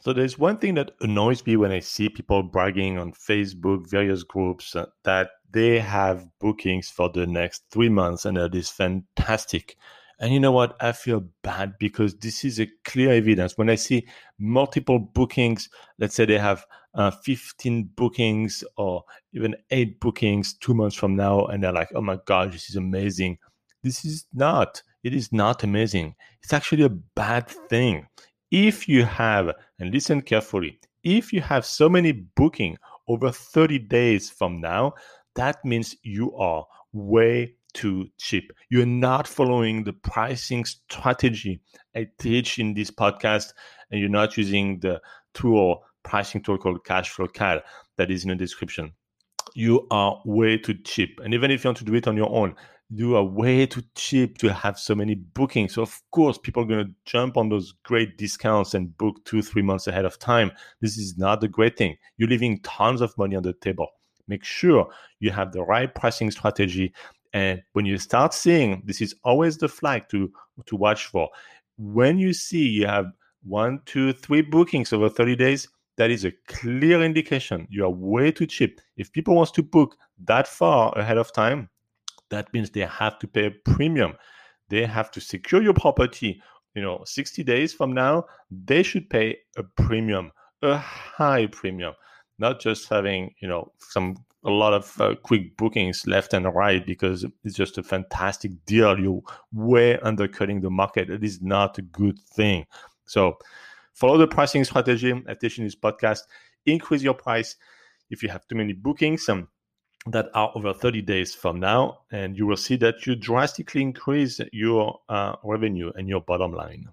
So 0.00 0.14
there's 0.14 0.38
one 0.38 0.56
thing 0.56 0.76
that 0.76 0.92
annoys 1.02 1.44
me 1.44 1.56
when 1.56 1.72
I 1.72 1.80
see 1.80 2.08
people 2.08 2.42
bragging 2.42 2.98
on 2.98 3.12
Facebook, 3.12 3.88
various 3.88 4.22
groups, 4.22 4.74
uh, 4.74 4.86
that 5.04 5.28
they 5.52 5.78
have 5.78 6.26
bookings 6.38 6.88
for 6.88 7.10
the 7.10 7.26
next 7.26 7.64
three 7.70 7.90
months 7.90 8.24
and 8.24 8.38
that 8.38 8.54
is 8.54 8.70
fantastic. 8.70 9.76
And 10.18 10.32
you 10.32 10.40
know 10.40 10.52
what? 10.52 10.74
I 10.80 10.92
feel 10.92 11.24
bad 11.42 11.74
because 11.78 12.14
this 12.16 12.44
is 12.44 12.60
a 12.60 12.68
clear 12.84 13.12
evidence. 13.12 13.58
When 13.58 13.68
I 13.68 13.74
see 13.74 14.06
multiple 14.38 14.98
bookings, 14.98 15.68
let's 15.98 16.14
say 16.14 16.24
they 16.24 16.38
have 16.38 16.64
uh, 16.94 17.10
15 17.10 17.90
bookings 17.94 18.64
or 18.78 19.04
even 19.34 19.54
eight 19.70 20.00
bookings 20.00 20.54
two 20.54 20.72
months 20.72 20.96
from 20.96 21.14
now, 21.14 21.44
and 21.46 21.62
they're 21.62 21.72
like, 21.72 21.90
oh 21.94 22.00
my 22.00 22.18
God, 22.24 22.52
this 22.52 22.70
is 22.70 22.76
amazing. 22.76 23.38
This 23.82 24.04
is 24.04 24.26
not. 24.32 24.82
It 25.02 25.14
is 25.14 25.32
not 25.32 25.62
amazing. 25.62 26.14
It's 26.42 26.52
actually 26.52 26.84
a 26.84 26.90
bad 26.90 27.48
thing 27.48 28.06
if 28.50 28.88
you 28.88 29.04
have, 29.04 29.52
and 29.78 29.92
listen 29.92 30.22
carefully, 30.22 30.80
if 31.02 31.32
you 31.32 31.40
have 31.40 31.64
so 31.64 31.88
many 31.88 32.12
booking 32.12 32.76
over 33.08 33.30
30 33.30 33.78
days 33.80 34.30
from 34.30 34.60
now, 34.60 34.94
that 35.34 35.64
means 35.64 35.96
you 36.02 36.34
are 36.36 36.66
way 36.92 37.54
too 37.72 38.08
cheap. 38.18 38.52
You're 38.68 38.86
not 38.86 39.26
following 39.26 39.84
the 39.84 39.92
pricing 39.92 40.64
strategy 40.64 41.60
I 41.94 42.08
teach 42.18 42.58
in 42.58 42.74
this 42.74 42.90
podcast, 42.90 43.52
and 43.90 44.00
you're 44.00 44.08
not 44.08 44.36
using 44.36 44.80
the 44.80 45.00
tool, 45.34 45.82
pricing 46.02 46.42
tool 46.42 46.58
called 46.58 46.84
Cashflow 46.84 47.32
Cal 47.32 47.60
that 47.96 48.10
is 48.10 48.24
in 48.24 48.30
the 48.30 48.36
description. 48.36 48.92
You 49.54 49.86
are 49.90 50.20
way 50.24 50.58
too 50.58 50.74
cheap. 50.84 51.20
And 51.24 51.34
even 51.34 51.50
if 51.50 51.64
you 51.64 51.68
want 51.68 51.78
to 51.78 51.84
do 51.84 51.94
it 51.94 52.06
on 52.06 52.16
your 52.16 52.30
own, 52.30 52.54
you 52.92 53.16
are 53.16 53.22
way 53.22 53.66
too 53.66 53.82
cheap 53.94 54.36
to 54.38 54.52
have 54.52 54.78
so 54.78 54.94
many 54.96 55.14
bookings. 55.14 55.74
So 55.74 55.82
of 55.82 56.02
course, 56.10 56.38
people 56.38 56.64
are 56.64 56.66
going 56.66 56.86
to 56.86 56.92
jump 57.04 57.36
on 57.36 57.48
those 57.48 57.72
great 57.84 58.18
discounts 58.18 58.74
and 58.74 58.96
book 58.98 59.24
two, 59.24 59.42
three 59.42 59.62
months 59.62 59.86
ahead 59.86 60.04
of 60.04 60.18
time. 60.18 60.50
This 60.80 60.98
is 60.98 61.16
not 61.16 61.44
a 61.44 61.48
great 61.48 61.78
thing. 61.78 61.96
You're 62.16 62.28
leaving 62.28 62.60
tons 62.62 63.00
of 63.00 63.16
money 63.16 63.36
on 63.36 63.44
the 63.44 63.52
table. 63.52 63.88
Make 64.26 64.44
sure 64.44 64.88
you 65.20 65.30
have 65.30 65.52
the 65.52 65.62
right 65.62 65.94
pricing 65.94 66.32
strategy. 66.32 66.92
And 67.32 67.62
when 67.74 67.86
you 67.86 67.96
start 67.96 68.34
seeing, 68.34 68.82
this 68.84 69.00
is 69.00 69.14
always 69.22 69.56
the 69.56 69.68
flag 69.68 70.08
to 70.10 70.32
to 70.66 70.76
watch 70.76 71.06
for. 71.06 71.28
When 71.78 72.18
you 72.18 72.32
see 72.32 72.66
you 72.66 72.86
have 72.86 73.06
one, 73.44 73.80
two, 73.86 74.12
three 74.12 74.42
bookings 74.42 74.92
over 74.92 75.08
30 75.08 75.36
days, 75.36 75.68
that 75.96 76.10
is 76.10 76.24
a 76.24 76.32
clear 76.48 77.02
indication 77.02 77.66
you 77.70 77.84
are 77.84 77.90
way 77.90 78.32
too 78.32 78.46
cheap. 78.46 78.80
If 78.96 79.12
people 79.12 79.36
want 79.36 79.54
to 79.54 79.62
book 79.62 79.96
that 80.24 80.48
far 80.48 80.96
ahead 80.98 81.18
of 81.18 81.32
time, 81.32 81.68
that 82.30 82.52
means 82.52 82.70
they 82.70 82.80
have 82.80 83.18
to 83.20 83.28
pay 83.28 83.46
a 83.46 83.50
premium. 83.50 84.14
They 84.68 84.86
have 84.86 85.10
to 85.12 85.20
secure 85.20 85.62
your 85.62 85.74
property. 85.74 86.42
You 86.74 86.82
know, 86.82 87.02
60 87.04 87.42
days 87.42 87.72
from 87.72 87.92
now, 87.92 88.24
they 88.50 88.82
should 88.82 89.10
pay 89.10 89.38
a 89.56 89.64
premium, 89.64 90.30
a 90.62 90.76
high 90.76 91.46
premium, 91.46 91.94
not 92.38 92.60
just 92.60 92.88
having, 92.88 93.34
you 93.40 93.48
know, 93.48 93.72
some 93.78 94.16
a 94.44 94.50
lot 94.50 94.72
of 94.72 94.98
uh, 95.00 95.14
quick 95.22 95.56
bookings 95.56 96.06
left 96.06 96.32
and 96.32 96.46
right 96.54 96.86
because 96.86 97.26
it's 97.44 97.56
just 97.56 97.76
a 97.76 97.82
fantastic 97.82 98.52
deal. 98.64 98.98
You're 98.98 99.22
way 99.52 99.98
undercutting 99.98 100.60
the 100.60 100.70
market. 100.70 101.10
It 101.10 101.22
is 101.22 101.42
not 101.42 101.76
a 101.78 101.82
good 101.82 102.18
thing. 102.18 102.64
So 103.04 103.36
follow 103.92 104.16
the 104.16 104.26
pricing 104.26 104.64
strategy 104.64 105.10
in 105.10 105.24
this 105.26 105.76
podcast. 105.76 106.20
Increase 106.64 107.02
your 107.02 107.14
price 107.14 107.56
if 108.08 108.22
you 108.22 108.28
have 108.30 108.46
too 108.46 108.54
many 108.54 108.72
bookings. 108.72 109.28
Um, 109.28 109.48
that 110.06 110.30
are 110.34 110.50
over 110.54 110.72
30 110.72 111.02
days 111.02 111.34
from 111.34 111.60
now, 111.60 112.00
and 112.10 112.36
you 112.36 112.46
will 112.46 112.56
see 112.56 112.76
that 112.76 113.06
you 113.06 113.14
drastically 113.14 113.82
increase 113.82 114.40
your 114.52 115.00
uh, 115.08 115.36
revenue 115.42 115.92
and 115.94 116.08
your 116.08 116.20
bottom 116.22 116.52
line. 116.52 116.88